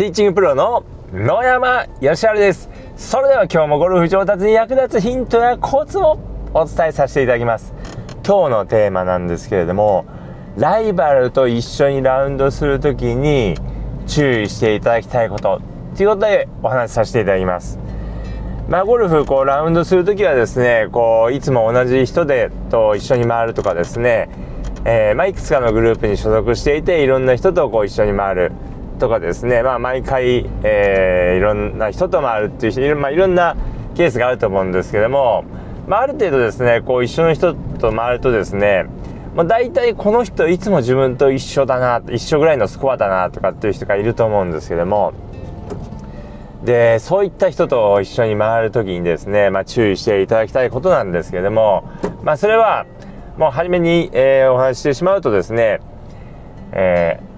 [0.00, 2.70] ティーチングプロの野山義晴です。
[2.96, 6.18] それでは今日もゴルフ上達に役立つヒントやコツを
[6.54, 7.74] お伝えさせていただきます。
[8.26, 10.06] 今日のテーマなんですけれども
[10.56, 13.58] ライバルと一緒にラウンドする時に
[14.06, 15.60] 注意していただきたいこと
[15.94, 17.78] ということでお話しさせていただきます。
[18.70, 24.30] まあ、ゴルフこうラウンドする時はですねこういつも同じ人でと一緒に回るとかですね、
[24.86, 28.52] えー、まあ、いくつかのグループに所属していていろんな人とこう一緒に回る。
[29.00, 33.56] とかですね、まあ、毎回、えー、いろんな人と回るっていう人、まあ、いろんな
[33.96, 35.44] ケースがあると思うんですけども、
[35.88, 38.86] まあ、ある程度ですねこう一緒の人と回るとですね
[39.34, 45.12] まあ、大体この人いつも自分と一緒だな一緒ぐらいのスコアだなとかっていう人がいると思うんですけども
[46.64, 51.88] でそういった人と一緒に回る時にですね、まあ、注意していただきたいことなんですけども、
[52.22, 52.86] まあ、それは
[53.38, 55.80] もう初めに、えー、お話ししてしまうとですね、
[56.72, 57.29] えー、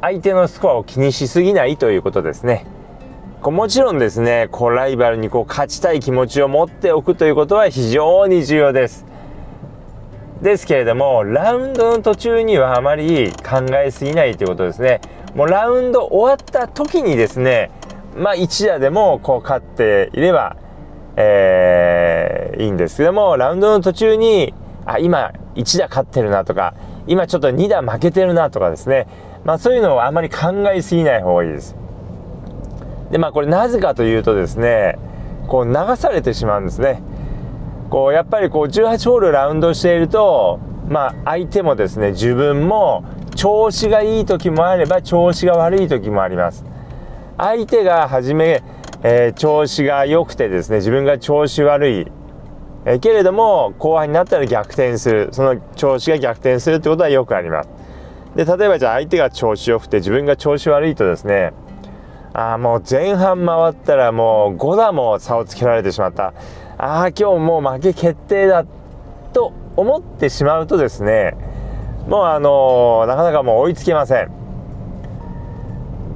[0.00, 2.66] 相手のスコアを気にしすぎないということですね。
[3.40, 9.06] こうもちろんですねこうライバルにこう勝ちたい気持ちを持っておくということは非常に重要です。
[10.42, 15.00] ですけれどもラウンドの途中にはあまり考えすぎないということですね。
[15.34, 17.70] もうラウンド終わった時にですね
[18.18, 20.56] まあ、1打でもこう勝っていれば、
[21.16, 24.54] えー、いいんですけどもラウンドの途中に
[24.86, 26.74] あ今1打勝ってるなとか
[27.06, 29.06] 今ちょっと2打負けてるなとかですね、
[29.48, 31.74] まあ、そういうのをあまり考えすぎない方がいいです。
[33.10, 34.98] でまあこれなぜかというとですね
[35.46, 37.02] こう流されてしまうんですね。
[37.88, 46.66] こうやっぱりこう18ホールラウンドしているとまあ相手もですね自分も調子がいい時もあれば調子が悪い時もあります。
[47.38, 48.62] 相手が初め、
[49.02, 52.06] えー、調子が良くてですね自分が調子悪い、
[52.84, 57.87] えー、けれども後半になったら逆転するその調子が逆転するってことはよくあります
[58.36, 61.52] で例えばじゃあ相手が調子良くて自分が調子悪いとですね
[62.34, 66.34] ああもう前半回ったらもう5打も差をつけられてしまった。
[66.80, 68.64] ああ今日もう負け決定だ
[69.32, 71.34] と思ってしまうとですね
[72.06, 74.30] もうあのー、なかなかもう追いつけません。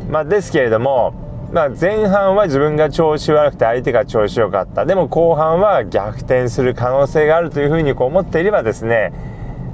[0.08, 1.14] まあ、ですけれども、
[1.52, 4.86] まあ、前半は自分が調子悪くて相手が調子良かった。
[4.86, 9.12] でも後半は逆転する可能性があるというふうにこう思っていればですね、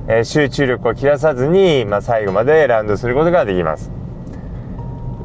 [0.09, 3.91] え、集中力を切らさずに、まあ、最後までラウンドすることができます。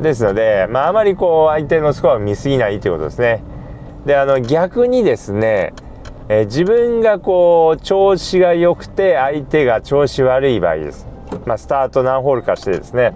[0.02, 3.42] ですので、まあ、あまりこう相手のスコアを見すぎないということですね。
[4.06, 5.74] であの逆にですね、
[6.28, 11.08] えー、自分がこう調子が良くて相手が調子悪い場合です、
[11.46, 13.14] まあ、スタート何ホールかしてですね。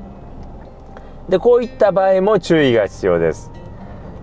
[1.28, 3.52] でこういった場合も注意が必要です。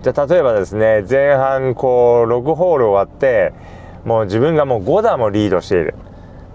[0.01, 3.53] じゃあ例えばですね前半こう6ホール終わって
[4.03, 5.93] もう自分がもう5打もリードしている。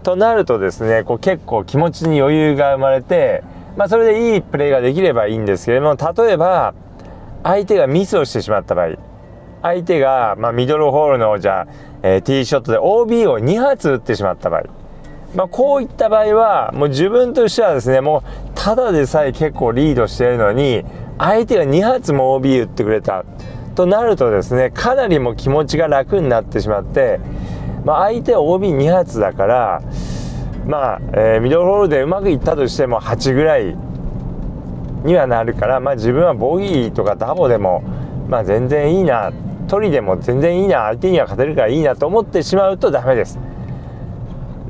[0.03, 3.43] となるとですねこう結構気持ちに余裕が生まれて、
[3.77, 6.75] まあ、それでいいプレーができればいいんですけれども例えば
[7.43, 8.97] 相手がミスをしてしまった場合
[9.63, 11.67] 相手が、まあ、ミドルホールのじゃあ、
[12.03, 14.63] えー、ティーショットで OB を2発打ってしまった場合
[15.35, 20.85] まあ、こういった場合はもう自分としてはですねもうただでさえ結構リードしているのに
[21.19, 23.25] 相手が2発も OB 打ってくれた
[23.77, 27.21] となるとですねかなりも気持ちが楽になってしまって、
[27.85, 29.83] まあ、相手は OB2 発だから
[30.67, 33.77] まあ、えー、ミドルホールでうまくいったとしても8ぐらい
[35.05, 37.83] にはなるから、まあ、自分はボギーとかダボでも、
[38.29, 39.33] まあ、全然いいな
[39.69, 43.39] 取りでも全然いいな相手には勝てるからいいなと思ってしまうとダメです。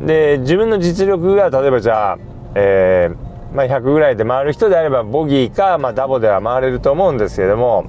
[0.01, 2.19] で自分の実力が例えばじゃあ、
[2.55, 7.85] えー、まあ、100ぐらいで回る人であればボギーか、まあ、ダボでは回れると思うんですけども、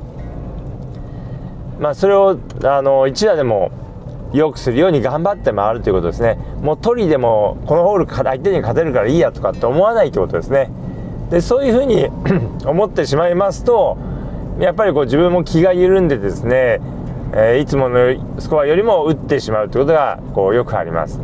[1.79, 3.71] まあ、それをあの1打でも
[4.33, 6.37] 良くするように頑張って回るということですね。
[6.61, 10.69] もう取りでもこのホール相手に勝てるからいいやとかって思わないということですね。
[11.29, 12.07] でそういうふうに
[12.65, 13.97] 思ってしまいますと
[14.59, 16.81] やっぱりこう自分も気が緩んでですね、
[17.33, 21.19] えー、いつものスコアよりも打ってしまうということがこうよくあります。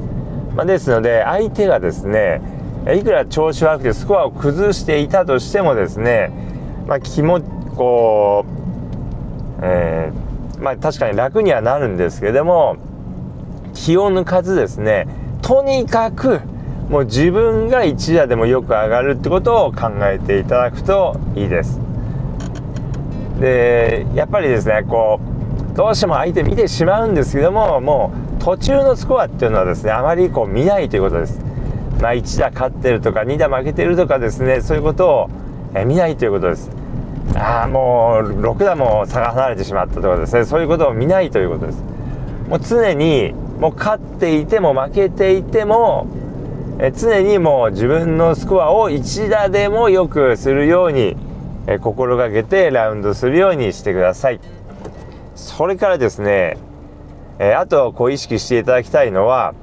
[0.56, 2.42] まあ、ですので相手がですね
[2.96, 6.32] いくら調子悪くてスコアを崩していたとしてもですね、
[6.88, 7.42] まあ、気も
[7.76, 8.46] こ
[9.60, 12.78] う、えー、まあ、確かに楽にはなるんですけれども
[13.78, 15.08] 気を抜かずですね
[15.42, 16.42] とにかく
[16.90, 21.80] もう自分が一打でもよく上がるってことを考えていただくといいです。
[23.40, 25.20] でやっぱりですねこ
[25.74, 31.40] うどうしても相手見てしまうんですけどももう途中のスコアっていうのはですねあまりこう見ないということです。
[32.02, 35.30] まあ、1打勝ってるとか2打負けてるとかですねそういうことを、
[35.74, 36.70] え見ないということです。
[37.36, 41.84] ああもう6打も差が離れてしまったとかですねそういうことを見ないということです。
[42.50, 46.08] もう常にもう勝っていても負けていても
[46.80, 51.16] え常にもう自分のスコアを1打でも良くするように
[51.68, 54.40] え心がけてラウンドするようにしてください。
[55.36, 56.58] それからですね、
[57.40, 59.54] えあとこう意識していただきたいのは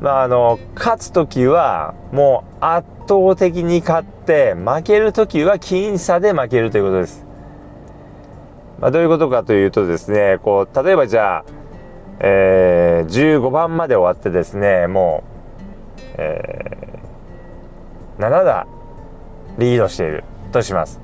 [0.00, 7.24] まああの勝つ時はもう圧倒的に勝って負ける時は僅差で負けるということです、
[8.80, 11.44] まあ、どういうことかというとですねこう例えばじゃあ、
[12.20, 15.24] えー、15番まで終わってですねも
[15.98, 18.66] う、えー、7打
[19.58, 21.00] リードしているとします。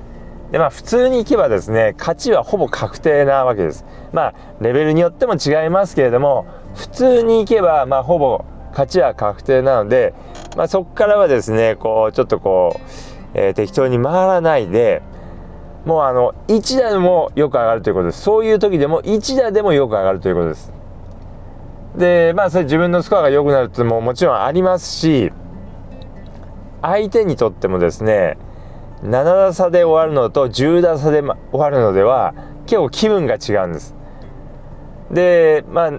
[0.51, 3.85] でまあ普通にいけばですね勝ちはほぼ確定なわけです。
[4.13, 6.45] まあレベルによっても違いますけれども
[6.75, 10.13] 普通にいけばまあほぼ勝ちは確定なので、
[10.55, 12.81] まあ、そこからはですねこうちょっとこう、
[13.33, 15.01] えー、適当に回らないで
[15.85, 20.71] もうあの1打でもよく上がるということですそういう時でも1打でもよく上がるということです
[21.99, 25.33] でまあそれ自分のスコアが良くなるってももちろんありますし
[26.81, 28.37] 相手にとってもですね
[29.03, 32.33] 7打差で終わるのと10打差で終わるのでは
[32.67, 33.95] 結構気分が違うんです。
[35.11, 35.91] でまあ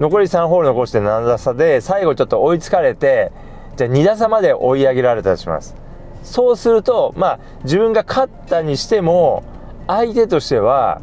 [0.00, 3.30] 残り3ホール残して7打差で最後ちょっと追いつかれて
[3.76, 5.76] じゃあ2打差まで追い上げられたとします。
[6.22, 9.42] そうするとまあ自分が勝ったにしても
[9.86, 11.02] 相手としては、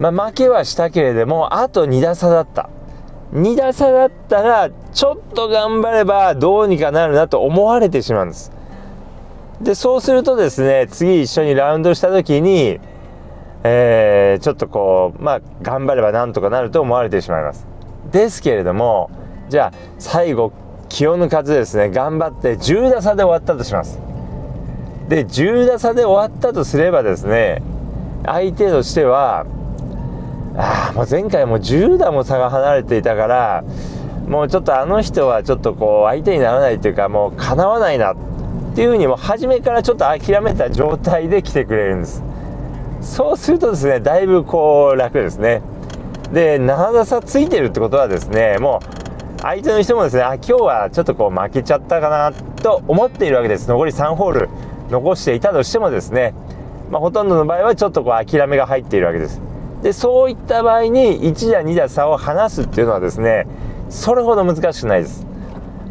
[0.00, 2.68] まあ、負けはしたけれどもあと2打差だった。
[3.32, 8.52] 2打差だったらちょっと頑張ればどうにかなるなと思われてしまうんです。
[9.62, 12.78] でそうするとですね次一緒にラウンドした時に、
[13.62, 17.66] えー、ちょっとこうまあ頑張ればなんとかなると思われてしまいます。
[18.10, 19.10] ですけれども
[19.48, 20.52] じゃあ最後
[20.90, 23.98] 気を抜かずですね頑張って10打差で終わったとします。
[25.08, 27.62] で10打差で終わったとすればですね
[28.26, 29.46] 相手としては
[30.56, 33.64] ああもう前回も10打も差が離れていたから
[34.28, 38.16] もうちょっとあの人はちょっとこう相手にならないというかもうかなわないなっ
[38.74, 42.22] ていうふうにも初めからちょっと諦めた状態で来てくれるんです。
[43.00, 45.62] そうするとですねだいぶこう楽ですね。
[46.32, 48.80] で7打差ついてるってことはですねも
[49.38, 53.68] う相手の人もですねあ今日はちょっとこう負けちゃったかなと思っているわけです。
[53.68, 54.48] 残り3ホール
[54.90, 56.34] 残していたとしてもですね、
[56.90, 59.40] まあ、ほとんどの場合はちょっとこう諦めが入っているわけです。
[59.82, 63.46] でそういった場合に1打2打差を離すっていうのはですね
[63.90, 65.26] それほど難しくないです、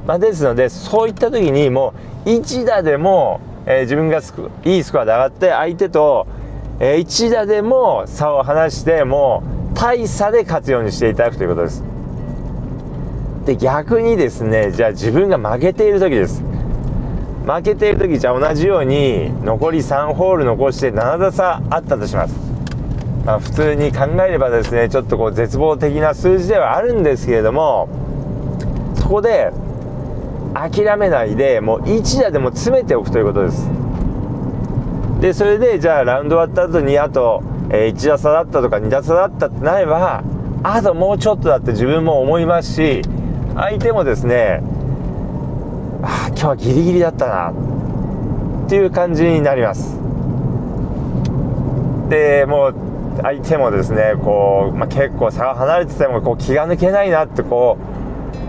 [0.07, 1.93] まあ、ですのでそういった時にも
[2.25, 4.21] う1打でも、えー、自分が
[4.63, 6.25] いいスコアで上がって相手と、
[6.79, 9.43] えー、1打でも差を離しても
[9.73, 11.83] う大差で勝つようにしていただくということです。
[13.45, 16.43] で逆にですねじゃあ自分が負けている時です。
[17.45, 22.50] 負けている時じゃあ同じように残り3ホール残して7打差あったとします。
[23.25, 27.87] まあ、普通に考えればですねちょっとこう絶望的な数字ではあるんですけれども
[28.95, 29.51] そこで
[30.53, 33.69] 諦めないでもう1打でも詰めておくということです。
[35.21, 40.23] でそれでじゃあラウンド終わった後にあと、え1打差だったとか2打差だったってなれば
[40.63, 43.01] あともうちょっとだって自分も思いますし
[43.55, 44.61] 相手もですね
[46.01, 47.51] あ今日はギリギリだったな
[48.65, 49.99] っていう感じになります。
[52.09, 52.90] でもう
[53.21, 57.77] 相手もですねこう、まあ、結構差が離れててもこう気が抜けないなってこ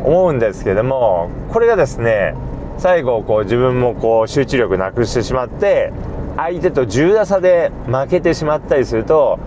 [0.04, 2.34] う思うんですけどもこれがですね
[2.78, 5.92] 最後こう自分もこう集中力なくしてしまって
[6.36, 9.38] 相手と10打差で負けてしまったりすると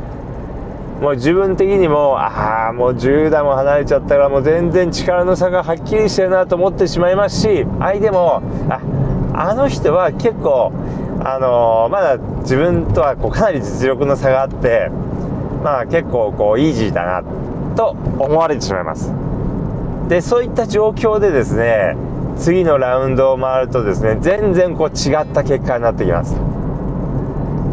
[1.01, 8.81] もう自分的にもああもう10打も離れちゃったからもう全然力の差がはっきりしてるなと思ってしまいますし相手もあ
[9.33, 10.71] あの人は結構
[11.19, 14.89] あのー、まだ自分とはこうかなり実力の差があって
[15.63, 17.23] まあ結構こうイージーだな
[17.75, 19.11] と思われてしまいます。
[20.07, 21.95] でそういった状況でですね
[22.37, 26.35] 次のラウンドを回るとですね全然こう違った結果になってきます。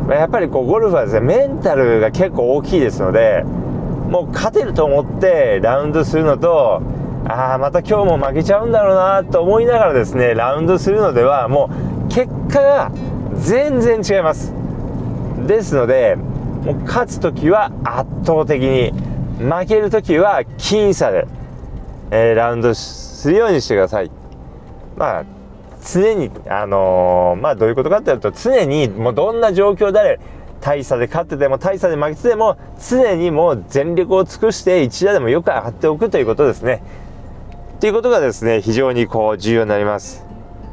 [0.08, 6.82] まやっぱりこうゴルフはですねメンタルが結構大きいですのでもう勝てると思ってラウンドするのと
[7.28, 11.70] ああまた今日も負けちゃうんだろうなと思いながらですねラウンドするのではも
[12.06, 12.90] う結果が
[13.36, 14.52] 全然違います。
[15.46, 16.16] ですので
[16.62, 18.92] もう勝つ時は圧倒的に
[19.38, 21.26] 負ける時は僅差で、
[22.10, 24.10] えー、ラウンドするようにしてください
[24.96, 25.24] まあ
[25.84, 30.20] 常にあのー、まあどういうことかっていうと常にもうどんな状況であれ
[30.60, 32.56] 大差で勝ってても大差で負けてても
[32.88, 36.82] 常にもう全力を尽くして一打でもよく上がっておくということですね。
[37.80, 40.24] ということがですね非常にこう重要になります。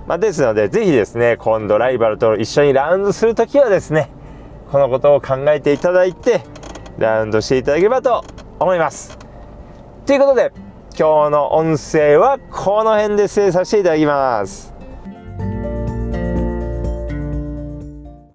[0.05, 4.11] まあ、ですのでぜひですね今度ライバルと一緒にラウンドするときはですね
[4.71, 6.41] このことを考えていただいて
[6.97, 8.23] ラウンドしていただければと
[8.59, 9.17] 思います。
[10.05, 10.51] ということで
[10.97, 14.78] 今日の音声はこの辺で失礼させていただきます。